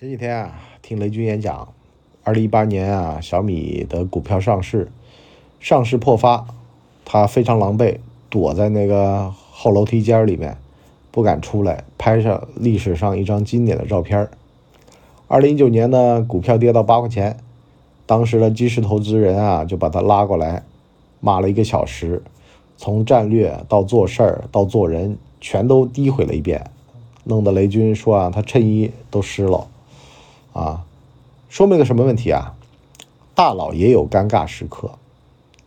[0.00, 1.74] 前几天啊，听雷军演讲，
[2.22, 4.92] 二零一八年啊，小米的股票上市，
[5.58, 6.46] 上市破发，
[7.04, 7.98] 他非常狼狈，
[8.30, 10.56] 躲在那个后楼梯间里面，
[11.10, 14.28] 不敢出来，拍上历史上一张经典的照片。
[15.26, 17.36] 二零一九年呢，股票跌到八块钱，
[18.06, 20.62] 当时的基石投资人啊，就把他拉过来，
[21.18, 22.22] 骂了一个小时，
[22.76, 26.70] 从战略到做事儿到做人，全都诋毁了一遍，
[27.24, 29.66] 弄得雷军说啊，他衬衣都湿了。
[30.52, 30.84] 啊，
[31.48, 32.54] 说明个什么问题啊？
[33.34, 34.90] 大佬也有尴尬时刻，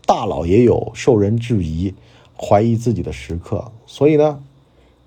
[0.06, 1.94] 大佬也有受人质疑、
[2.38, 3.72] 怀疑自己的时刻。
[3.86, 4.42] 所以呢，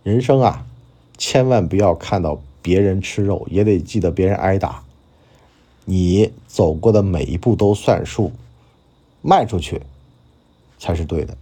[0.02, 0.64] 人生啊，
[1.18, 4.82] 千万不要看到别人吃肉，也得记得别人挨打。
[5.84, 8.32] 你走过的每一步都算数，
[9.20, 9.82] 迈出去
[10.78, 11.36] 才是对的。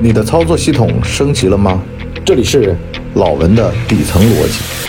[0.00, 1.80] 你的操作系统升级了吗？
[2.26, 2.76] 这里是
[3.14, 4.81] 老文的底层逻辑。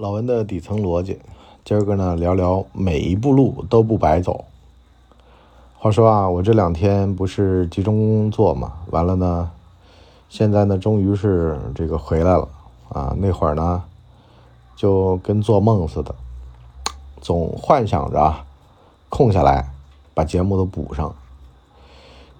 [0.00, 1.18] 老文的底层逻辑，
[1.62, 4.46] 今儿个呢聊聊每一步路都不白走。
[5.76, 9.50] 话说啊，我这两天不是集中工作嘛，完了呢，
[10.30, 12.48] 现在呢终于是这个回来了
[12.88, 13.14] 啊。
[13.18, 13.82] 那会儿呢，
[14.74, 16.14] 就跟做梦似的，
[17.20, 18.34] 总幻想着
[19.10, 19.68] 空下来
[20.14, 21.14] 把节目都补上。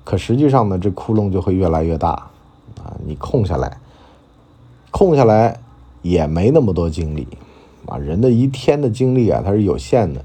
[0.03, 2.09] 可实际上呢，这窟窿就会越来越大
[2.83, 2.97] 啊。
[3.05, 3.77] 你空下来，
[4.91, 5.61] 空下来
[6.01, 7.29] 也没那么多精力。
[7.91, 10.25] 啊，人的一天的精力啊，它是有限的，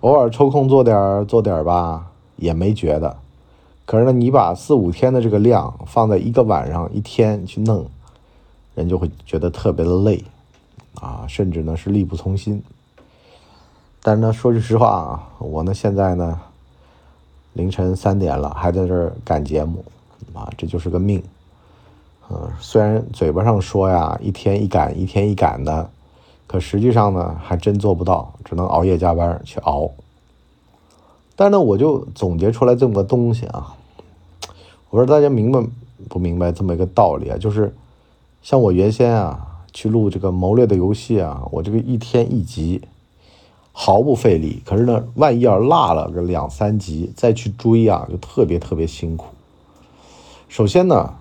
[0.00, 2.06] 偶尔抽空做点做点吧，
[2.36, 3.16] 也没觉得。
[3.84, 7.86] 可是呢，你把四五天的这个量放在一个晚上、一天去弄，
[8.74, 10.22] 人就会觉得特别的累，
[11.00, 12.62] 啊，甚至呢是力不从心。
[14.02, 16.40] 但是呢，说句实话啊，我呢现在呢
[17.54, 19.84] 凌晨三点了，还在这儿赶节目，
[20.32, 21.22] 啊，这就是个命。
[22.30, 25.90] 嗯，虽然嘴巴上说呀，一天一赶，一天一赶的。
[26.46, 29.90] 可实际上呢，还真做不到，只能熬夜加班去熬。
[31.34, 33.74] 但是呢，我就总结出来这么个东西啊，
[34.90, 35.60] 我说大家明白
[36.08, 37.36] 不明白这么一个道理啊？
[37.36, 37.74] 就是
[38.42, 42.80] 像我原先啊去录这个谋略的游戏啊，我这个一天一集，
[43.72, 44.62] 毫不费力。
[44.64, 49.26] 可是呢，万一要落了个两三集再去追啊，就特别特别辛苦。
[50.48, 51.14] 首先呢，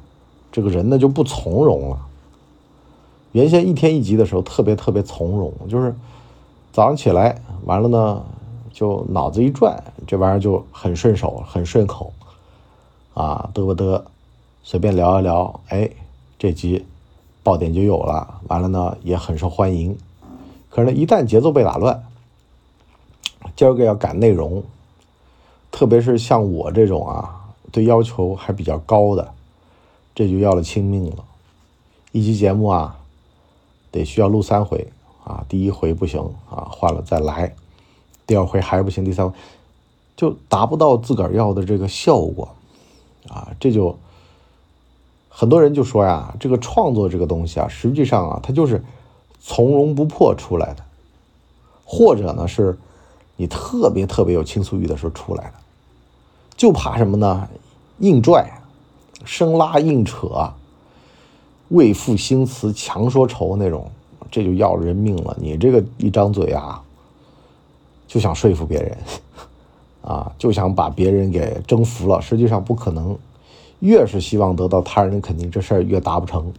[0.51, 1.99] 这个人呢就不从容了。
[3.35, 5.93] 原先一天一集的时候，特别特别从容，就是
[6.71, 8.23] 早上起来完了呢，
[8.71, 12.13] 就脑子一转，这玩意儿就很顺手，很顺口，
[13.13, 14.01] 啊，嘚不嘚，
[14.63, 15.89] 随便聊一聊，哎，
[16.39, 16.85] 这集
[17.43, 18.39] 爆点就有了。
[18.47, 19.97] 完了呢，也很受欢迎。
[20.69, 22.05] 可是呢，一旦节奏被打乱，
[23.53, 24.63] 今儿个要赶内容，
[25.73, 29.33] 特别是像我这种啊，对要求还比较高的，
[30.15, 31.25] 这就要了亲命了。
[32.13, 32.97] 一集节目啊。
[33.95, 34.87] 得需要录三回
[35.23, 37.55] 啊，第一回不行啊，换了再来，
[38.27, 39.35] 第二回还是不行，第三回
[40.15, 42.49] 就达不到自个儿要的这个效果
[43.29, 43.97] 啊，这就
[45.29, 48.83] 很多人就说呀，这个创作这个东西啊，实际上啊，它就是
[49.39, 50.83] 从容不迫出来的，
[51.85, 52.77] 或者呢是
[53.37, 55.53] 你特别特别有倾诉欲的时候出来的，
[56.55, 57.47] 就怕什么呢？
[57.99, 58.61] 硬拽、
[59.23, 60.53] 生拉硬扯。
[61.69, 63.89] 为赋新词强说愁那种，
[64.29, 65.35] 这就要人命了。
[65.39, 66.81] 你这个一张嘴啊，
[68.07, 68.97] 就想说服别人，
[70.03, 72.21] 啊，就想把别人给征服了。
[72.21, 73.17] 实际上不可能，
[73.79, 76.53] 越是希望得到他人的肯定，这事儿越达不成。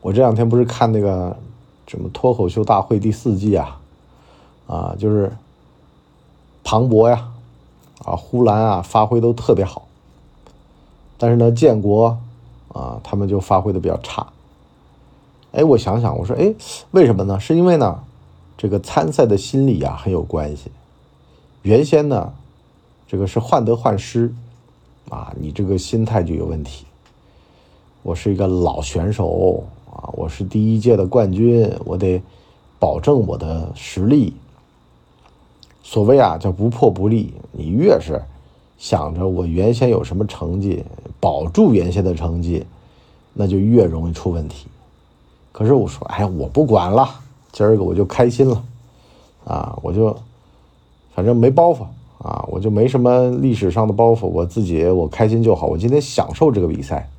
[0.00, 1.36] 我这两天不是看那个
[1.86, 3.80] 什么脱口秀大会第四季啊，
[4.66, 5.32] 啊，就是
[6.64, 7.28] 庞博呀，
[8.04, 9.86] 啊，呼兰啊，发挥都特别好，
[11.16, 12.18] 但是呢，建国。
[12.72, 14.26] 啊，他们就发挥的比较差。
[15.52, 16.54] 哎，我想想，我说，哎，
[16.92, 17.38] 为什么呢？
[17.40, 18.02] 是因为呢，
[18.56, 20.70] 这个参赛的心理啊很有关系。
[21.62, 22.32] 原先呢，
[23.08, 24.32] 这个是患得患失，
[25.08, 26.86] 啊，你这个心态就有问题。
[28.02, 32.22] 我是一个老选手啊，我是第一届的冠军，我得
[32.78, 34.32] 保证我的实力。
[35.82, 37.34] 所谓啊，叫不破不立。
[37.50, 38.22] 你越是
[38.80, 40.84] 想着我原先有什么成绩。
[41.20, 42.64] 保住原先的成绩，
[43.34, 44.68] 那就越容易出问题。
[45.52, 47.06] 可是我说，哎，我不管了，
[47.52, 48.64] 今儿个我就开心了，
[49.44, 50.16] 啊，我就
[51.14, 51.82] 反正没包袱
[52.24, 55.66] 啊，我就没什么历史上的包袱，我自己我开心就好。
[55.66, 57.10] 我今天享受这个比赛。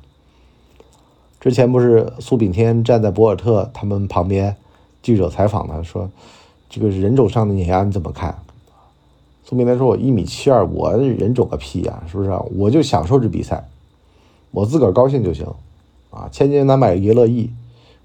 [1.38, 4.56] 之前不是苏炳添站在博尔特他们旁边，
[5.00, 6.10] 记者采访他说
[6.68, 8.36] ：“这个人种上的碾压你怎么看？”
[9.44, 12.30] 苏明来说：“我一米七二，我人种个屁呀，是不是？
[12.56, 13.68] 我就享受这比赛。”
[14.52, 15.46] 我自个儿高兴就行，
[16.10, 17.50] 啊，千金难买爷乐意。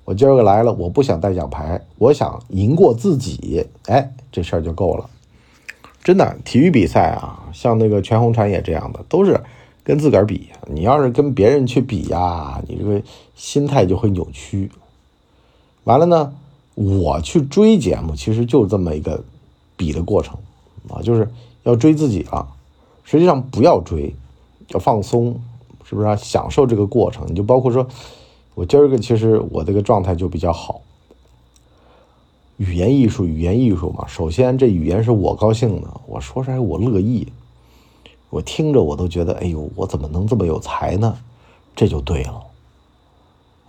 [0.06, 5.10] 我今儿个来了，我不想带奖牌，我想赢过自己，哎，这事儿就够了。
[6.02, 9.38] 真的，体育比赛啊，像那个全红婵也这样的，都是
[9.84, 10.48] 跟自个儿比。
[10.68, 13.02] 你要是跟别人去比呀，你这个
[13.36, 14.72] 心态就会扭曲。
[15.84, 16.34] 完了呢，
[16.76, 19.22] 我去追节目，其实就是这么一个
[19.76, 20.38] 比的过程
[20.94, 21.30] 啊，就是
[21.64, 22.48] 要追自己了。
[23.04, 24.16] 实际上不要追，
[24.70, 25.40] 要放松，
[25.84, 26.16] 是不是啊？
[26.16, 27.26] 享受这个过程。
[27.28, 27.88] 你就包括说。
[28.56, 30.82] 我今儿个其实我这个状态就比较好。
[32.56, 37.28] 语言艺术，语言艺术嘛，首先这语言是我高兴的，我说出来我乐意，
[38.32, 41.16] 我听着我都觉得，哎呦，我怎么能这么有才呢？
[41.76, 42.42] 这就对了。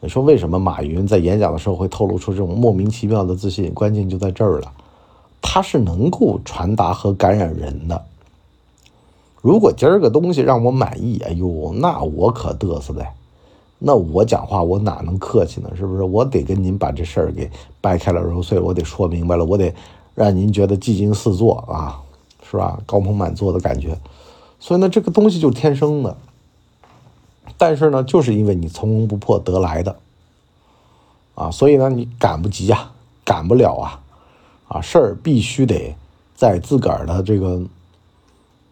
[0.00, 3.70] 你说为什么马云在演讲的时候会透露出这种莫名其妙的自信？
[3.74, 4.72] 关键就在这儿了，
[5.50, 8.04] 他是能够传达和感染人的。
[9.40, 13.14] 如果今儿个东西让我满意，哎呦，那我可嘚瑟呗。
[13.78, 15.70] 那我讲话我哪能客气呢？
[15.74, 16.02] 是不是？
[16.02, 17.50] 我得跟您把这事儿给
[17.80, 19.74] 掰开了揉碎了，我得说明白了，我得
[20.14, 21.98] 让您觉得技惊四座啊，
[22.50, 22.78] 是吧？
[22.84, 23.98] 高朋满座的感觉。
[24.60, 26.14] 所以呢，这个东西就是天生的。
[27.56, 29.96] 但是呢，就是因为你从容不迫得来的
[31.34, 32.90] 啊，所以呢，你赶不及呀，
[33.24, 34.02] 赶不了啊，
[34.68, 35.96] 啊，事儿必须得
[36.34, 37.60] 在自个儿的这个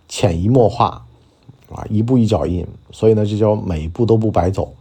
[0.09, 1.05] 潜移默化
[1.71, 2.67] 啊，一步一脚印。
[2.93, 4.73] 所以呢，这叫每一步都不白走。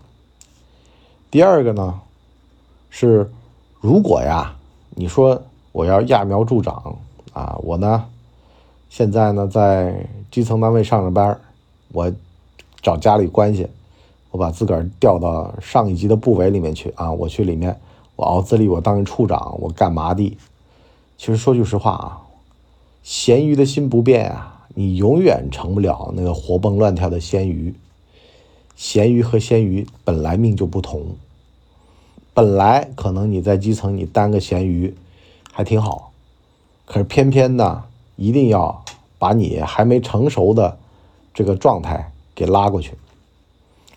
[1.31, 1.99] 第二个呢，
[2.89, 3.29] 是
[3.81, 4.55] 如果呀，
[4.91, 5.41] 你说
[5.71, 6.97] 我要揠苗助长
[7.33, 8.05] 啊，我呢，
[8.89, 11.39] 现在呢在基层单位上着班
[11.91, 12.11] 我
[12.81, 13.67] 找家里关系，
[14.31, 17.77] 我把自个儿调到上一级的部委里面去啊，我去里面，
[18.15, 20.37] 我熬资历，我当一处长，我干嘛的？
[21.17, 22.21] 其实说句实话啊，
[23.03, 27.73] 咸鱼的心不变啊，你永远成不了那个活蹦乱跳的鲜鱼。
[28.75, 31.15] 咸鱼和鲜鱼本来命就不同。
[32.33, 34.93] 本来可能你在基层你当个咸鱼
[35.51, 36.11] 还挺好，
[36.85, 37.85] 可是偏偏呢，
[38.17, 38.83] 一定要
[39.17, 40.77] 把你还没成熟的
[41.33, 42.95] 这个状态给拉过去。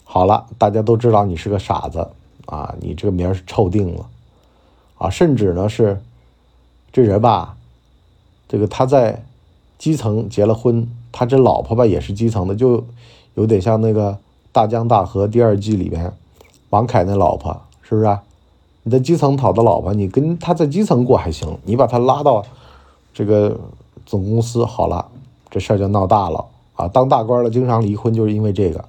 [0.05, 2.09] 好了，大家都知道你是个傻子
[2.47, 4.09] 啊，你这个名儿是臭定了
[4.99, 6.01] 啊，甚至呢是
[6.93, 7.57] 这人吧，
[8.49, 9.25] 这个他在
[9.79, 12.85] 基层结了婚，他这老婆吧也是基层的，就
[13.35, 14.13] 有点像那个
[14.53, 16.13] 《大江大河》第二季里边
[16.71, 18.23] 王凯那老婆，是不是啊？
[18.83, 22.45] 你在基层讨的老婆，你跟他在基层过还行，你把他拉到
[23.13, 23.59] 这个
[24.07, 25.07] 总公司，好了，
[25.51, 26.89] 这事儿就闹大了啊！
[26.89, 28.85] 当大官了，经常离婚，就是因为这个，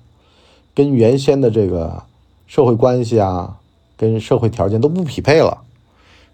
[0.74, 2.04] 跟原先的这个
[2.48, 3.57] 社会关系啊，
[3.98, 5.57] 跟社会条件都不匹配了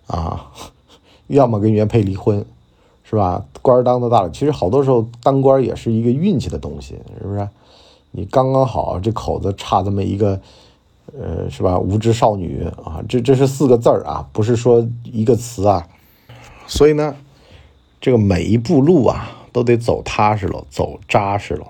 [0.07, 0.51] 啊，
[1.27, 2.45] 要么跟原配离婚，
[3.03, 3.45] 是吧？
[3.61, 7.47] 官当的大了，其实好多时候当官也是一个运气的东西，是不是？
[8.11, 10.39] 你刚刚好这口子差这么一个。
[11.21, 11.77] 呃，是吧？
[11.77, 15.87] 无知少女啊，这这是四个字儿啊，不是说一个词啊。
[16.65, 17.15] 所以呢，
[18.01, 21.67] 这个每一步路啊，都得走踏实了，走扎实了。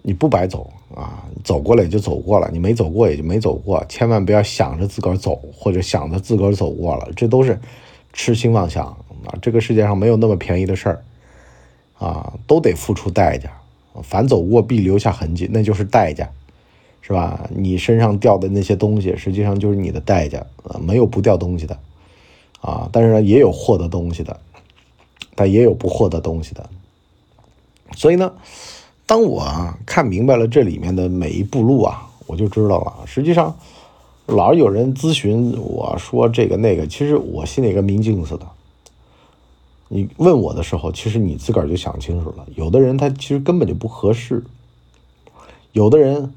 [0.00, 3.84] 你不白走啊，走过了也就走过了，你没走过也就没走过。
[3.88, 7.60] 千万不要想着自个儿走，或者想着自个儿走过了，这都是
[8.12, 8.86] 痴心妄想
[9.24, 9.38] 啊！
[9.40, 11.04] 这个世界上没有那么便宜的事儿
[11.98, 13.50] 啊，都得付出代价。
[14.02, 16.30] 凡走过必留下痕迹，那就是代价。
[17.04, 17.50] 是吧？
[17.50, 20.78] 你身上掉的那些东西，实际上就是你的代价啊！
[20.80, 21.76] 没有不掉东西的，
[22.60, 24.38] 啊，但是呢，也有获得东西的，
[25.34, 26.70] 但也有不获得东西的。
[27.96, 28.32] 所以呢，
[29.12, 32.94] 当我看明白了这里面的每一步路啊，我就知道了。
[33.04, 33.54] 实际上，
[34.24, 38.48] 老是有人咨询我说这个那个，其实我心里跟明镜似的。
[39.88, 42.46] 你问我的时候，其实你自个儿就想清楚了。
[42.54, 44.42] 有的人他其实根本就不合适，
[45.72, 46.32] 有的人。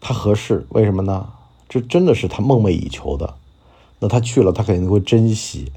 [0.00, 1.26] 他合适，为什么呢？
[1.68, 3.34] 这真的是他梦寐以求的，
[3.98, 5.72] 那他去了，他肯定会珍惜，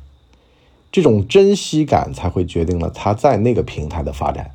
[0.92, 4.52] 这种珍惜感才会决定了他在那个平台的发展。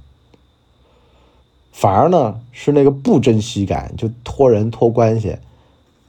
[1.76, 5.36] 反而呢，是那个不珍惜感，就托人托关系，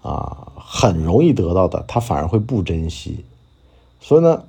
[0.03, 3.25] 啊，很容易得到的，他反而会不珍惜。
[3.99, 4.43] 所以呢，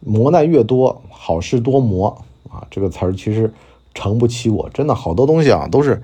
[0.00, 3.52] 磨难越多，好事多磨啊，这个词儿其实
[3.92, 6.02] 成不起我，真的好多东西啊，都是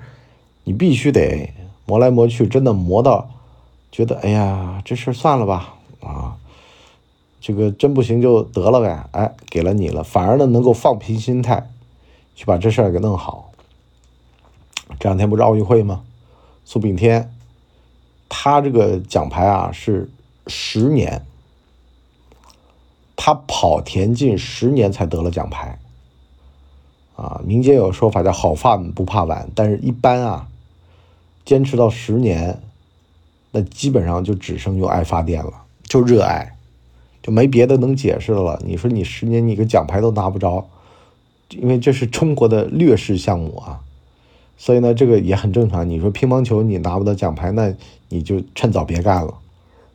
[0.63, 1.51] 你必须得。
[1.87, 3.31] 磨来磨去，真的磨到
[3.91, 6.37] 觉得，哎呀，这事算了吧，啊，
[7.41, 11.71] 这个真不行就得了呗，哎，给了你了，反而呢能够放平心态，
[12.35, 13.50] 去把这事儿给弄好。
[14.99, 16.03] 这两天不是奥运会吗？
[16.65, 17.33] 苏炳添，
[18.29, 20.09] 他这个奖牌啊是
[20.47, 21.25] 十年，
[23.15, 25.79] 他跑田径十年才得了奖牌，
[27.15, 30.47] 啊，民间有说法叫好饭不怕晚，但是一般啊。
[31.43, 32.61] 坚持到十年，
[33.49, 35.51] 那基本上就只剩用爱发电了，
[35.83, 36.55] 就热爱，
[37.23, 38.61] 就没别的能解释的了。
[38.63, 40.69] 你说你十年你个奖牌都拿不着，
[41.49, 43.81] 因为这是中国的劣势项目啊，
[44.57, 45.89] 所以呢，这个也很正常。
[45.89, 47.73] 你说乒乓球你拿不到奖牌，那
[48.09, 49.33] 你就趁早别干了，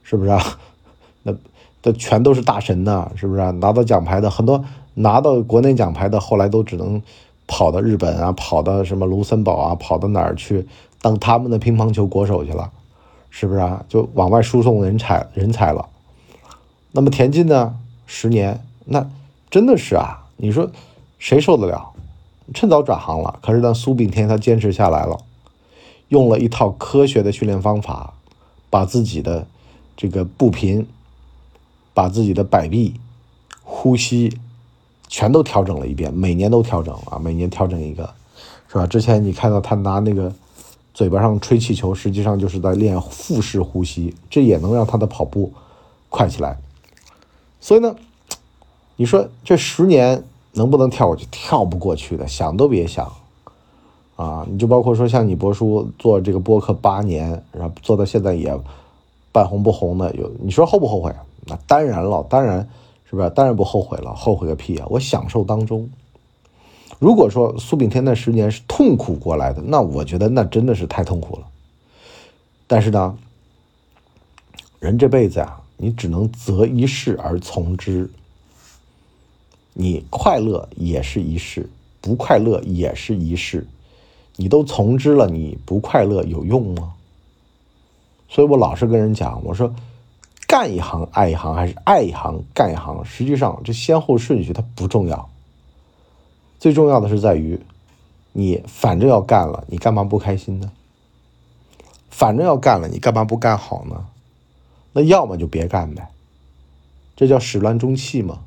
[0.03, 0.43] 是不是啊？
[1.23, 1.35] 那
[1.83, 3.51] 这全都是大神呐，是不是啊？
[3.53, 7.01] 拿到奖牌的很多，拿到国内奖牌的后来都只能
[7.47, 10.67] 跑到日本啊，跑到什么卢森堡啊，跑到哪儿去？
[11.01, 12.71] 当他们的乒乓球国手去了，
[13.31, 13.85] 是不是啊？
[13.89, 15.89] 就往外输送人才人才了。
[16.93, 17.77] 那么田径呢？
[18.07, 19.07] 十年，那
[19.51, 20.25] 真的是啊！
[20.39, 20.71] 你说
[21.19, 21.91] 谁受得了？
[22.55, 23.39] 趁早转行了。
[23.43, 25.19] 可是呢，苏炳添他坚持下来了，
[26.09, 28.15] 用了一套科学的训练方法，
[28.71, 29.47] 把自己的
[29.97, 30.87] 这个步频、
[31.95, 32.95] 把自己的摆臂、
[33.63, 34.39] 呼吸
[35.09, 38.15] 全都调整了一遍，每年都调整啊，每年调整一个，
[38.69, 38.87] 是吧？
[38.87, 40.33] 之前你看到他拿那个。
[40.97, 45.53] 嘴巴上吹气球，实际上就是在练腹式呼吸，这也能让他的跑步
[46.09, 46.57] 快起来。
[47.61, 47.95] 所以呢，
[48.97, 50.25] 你说这十年
[50.57, 51.27] 能不能跳过去？
[51.31, 53.13] 跳不过去的，想都别想
[54.17, 54.47] 啊！
[54.51, 58.59] 你就包括说像你博叔做这个播客八年，然后做到现在也
[59.31, 61.15] 半红不红的，有你说后不后悔？
[61.45, 62.67] 那当然了，当然
[63.05, 63.29] 是不是？
[63.31, 64.87] 当然不后悔了，后悔个屁啊！
[64.89, 65.89] 我享受当中。
[66.99, 71.47] 如果说苏炳添那十年是痛苦过来的，那我觉得那真的是太痛苦了。
[72.67, 73.19] 但是呢，
[74.81, 78.09] 人这辈子啊，你只能择一事而从之。
[79.79, 81.69] 你快乐也是一事，
[82.01, 83.67] 不快乐也是一事。
[84.37, 86.95] 你都从之了，你不快乐有用吗？
[88.27, 89.75] 所以我老是跟人讲，我说
[90.47, 95.29] 干一行爱一行，还是爱一行干一行，实际上这先后顺序它不重要。
[96.59, 97.61] 最重要的是在于，
[98.33, 100.73] 你反正要干了，你干嘛不开心呢？
[102.09, 104.07] 反正要干了，你干嘛不干好呢？
[104.95, 106.09] 那要么就别干呗，
[107.15, 108.41] 这叫始乱终弃嘛，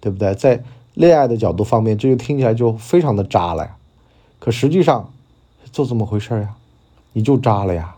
[0.00, 0.32] 对不对？
[0.36, 0.62] 在
[0.96, 3.76] 恋爱的角度方面，这就听起来就非常的渣了呀。
[4.38, 5.12] 可实际上
[5.70, 6.54] 就这么回事呀，
[7.12, 7.96] 你就渣了呀，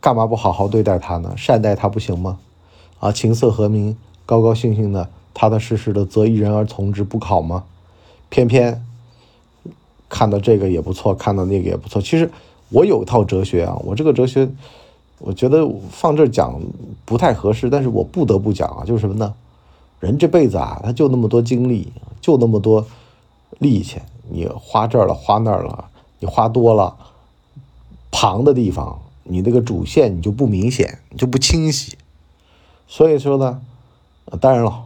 [0.00, 1.34] 干嘛不好好对待他呢？
[1.36, 2.38] 善待他不行吗？
[3.00, 3.94] 啊，琴瑟和鸣，
[4.24, 7.64] 高高兴兴的，踏踏实实的，择一人而从之，不考吗？
[8.30, 8.82] 偏偏
[10.08, 12.00] 看到这个也不错，看到那个也不错。
[12.00, 12.30] 其实
[12.70, 14.48] 我有一套哲学啊，我这个哲学，
[15.18, 16.58] 我觉得放这讲
[17.04, 19.34] 不太合适，但是我不得不讲啊，就是什么呢？
[20.06, 22.86] 人这辈子啊，他就那么多精力，就那么多
[23.58, 25.86] 力气，你花这儿了，花那儿了，
[26.20, 26.96] 你花多了，
[28.12, 31.98] 旁的地方，你那个主线你就不明显，就不清晰。
[32.86, 33.60] 所以说呢，
[34.40, 34.84] 当然了。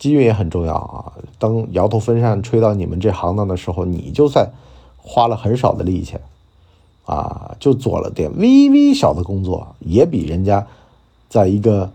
[0.00, 1.12] 机遇也很重要啊！
[1.38, 4.50] 当摇头风扇吹到你们这行当的时候，你就算
[4.96, 6.16] 花了很少的力气，
[7.04, 10.66] 啊，就做了点微微小的工作，也比人家
[11.28, 11.92] 在一个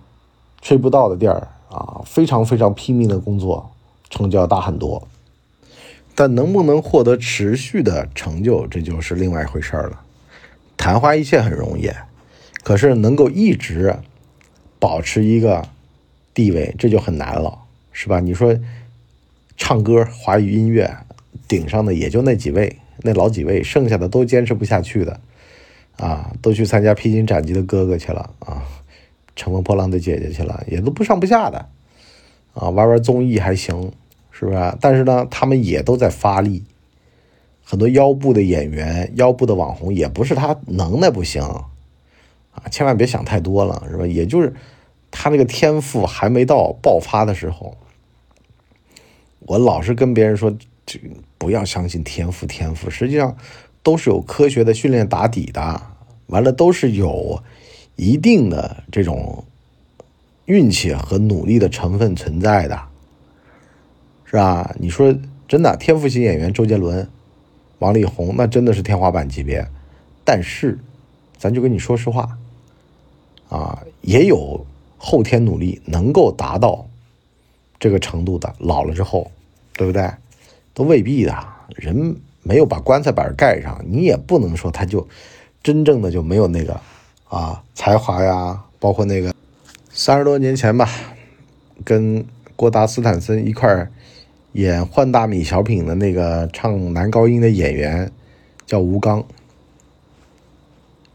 [0.61, 3.71] 吹不到的地儿啊，非常非常拼命的工作
[4.09, 5.07] 成就要大很多。
[6.15, 10.01] 但能不能获得持续的成就，这就是另外一回事儿了。
[10.77, 11.91] 昙花一现很容易，
[12.63, 13.97] 可是能够一直
[14.79, 15.67] 保持一个
[16.33, 17.59] 地位，这就很难了。
[17.91, 18.19] 是吧？
[18.19, 18.53] 你说
[19.55, 20.97] 唱歌华语音乐
[21.47, 25.19] 顶上的也就那几位，那老几位，剩下的都坚持不下去的
[25.95, 28.63] 啊，都去参加披荆斩棘的哥哥去了啊，
[29.35, 31.67] 乘风破浪的姐姐去了，也都不上不下的
[32.53, 33.91] 啊，玩玩综艺还行，
[34.31, 34.77] 是不是？
[34.79, 36.63] 但是呢，他们也都在发力，
[37.63, 41.67] 很多腰部的演员、腰部的网红，也不是他能耐不行啊，
[42.71, 44.07] 千万别想太多了，是吧？
[44.07, 44.53] 也就是
[45.11, 47.77] 他那个天赋还没到爆发的时候。
[49.47, 50.99] 我老是跟别人说，这
[51.37, 53.37] 不要相信天赋，天赋实际上
[53.83, 55.81] 都是有科学的训练打底的，
[56.27, 57.43] 完了都是有
[57.95, 59.43] 一定的这种
[60.45, 62.79] 运气和努力的成分存在的，
[64.25, 64.75] 是吧？
[64.79, 65.15] 你说
[65.47, 67.07] 真的，天赋型演员周杰伦、
[67.79, 69.67] 王力宏那真的是天花板级别，
[70.23, 70.79] 但是
[71.37, 72.37] 咱就跟你说实话，
[73.49, 74.65] 啊，也有
[74.97, 76.87] 后天努力能够达到
[77.79, 79.31] 这个程度的，老了之后。
[79.77, 80.09] 对不对？
[80.73, 81.35] 都未必的。
[81.75, 85.05] 人没有把棺材板盖上，你也不能说他就
[85.61, 86.79] 真正的就没有那个
[87.29, 88.63] 啊才华呀。
[88.79, 89.33] 包括那个
[89.89, 90.87] 三十多年前吧，
[91.83, 92.23] 跟
[92.55, 93.91] 郭达斯坦森一块儿
[94.51, 98.11] 演《换大米》小品的那个唱男高音的演员
[98.67, 99.25] 叫吴刚。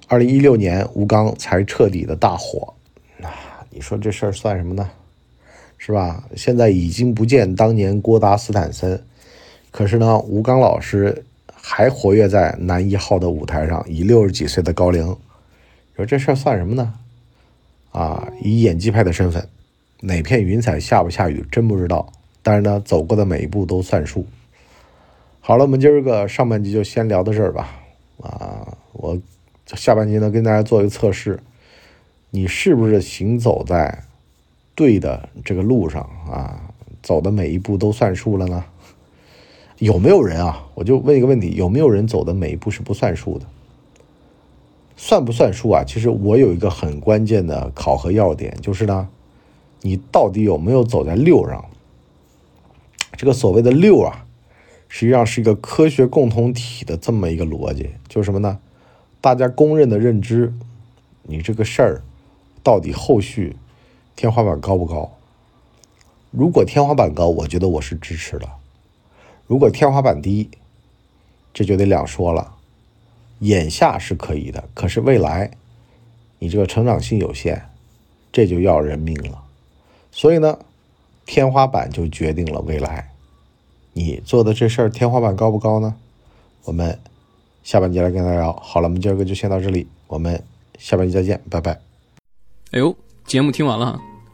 [0.09, 2.75] 二零一六年，吴刚才彻底的大火。
[3.19, 3.29] 那
[3.71, 4.90] 你说这事儿算什么呢？
[5.79, 6.25] 是吧？
[6.35, 9.00] 现在已经不见当年郭达斯坦森，
[9.71, 11.25] 可是呢，吴刚老师
[11.55, 15.17] 还活跃在男一号的舞台上，以六十几岁的高龄，
[16.00, 16.95] 说这事儿算什么呢？
[17.92, 19.47] 啊，以演技派的身份，
[20.00, 22.11] 哪片云彩下不下雨真不知道。
[22.42, 24.25] 但是呢，走过的每一步都算数。
[25.40, 27.80] 好了，我们今儿个上半集就先聊到这儿吧。
[28.23, 29.19] 啊，我
[29.66, 31.38] 下半集呢跟大家做一个测试，
[32.30, 34.04] 你是不是行走在
[34.75, 36.73] 对的这个路上啊？
[37.02, 38.64] 走的每一步都算数了呢？
[39.78, 40.66] 有没有人啊？
[40.75, 43.45] 我就问一个问题：有没有人走的每一步是不算数的？
[45.02, 45.83] 算不算数啊？
[45.83, 49.09] 其实我有一个很关键的考核要点，就是呢，
[49.80, 51.64] 你到底有没有走在六上？
[53.16, 54.26] 这个所谓的六啊，
[54.88, 58.59] 实际上是一个科学共同体的这么一个逻辑，就是什么呢？
[59.23, 60.52] 大家公认的认知，
[61.23, 62.02] 你这个事儿
[62.62, 63.57] 到底后续
[64.14, 65.12] 天花板高不高？
[66.30, 68.47] 如果天花板高，我觉得我是支持的。
[69.47, 70.50] 如果天花板低，
[71.54, 72.57] 这就得两说了。
[73.40, 75.50] 眼下是可以的，可是未来
[76.38, 77.61] 你这个成长性有限，
[78.32, 79.42] 这就要人命了。
[80.11, 80.59] 所以呢，
[81.26, 83.11] 天花板就决定了未来。
[83.92, 85.97] 你做的这事儿天花板高不高呢？
[86.64, 86.99] 我们
[87.62, 88.52] 下半节来跟大家聊。
[88.52, 90.42] 好了，我们今儿个就先到这里，我们
[90.78, 91.80] 下半集再见，拜拜。
[92.70, 92.94] 哎呦，
[93.26, 94.00] 节目听完了，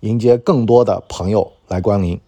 [0.00, 1.56] 迎接更多的朋友。
[1.68, 2.20] 来光临。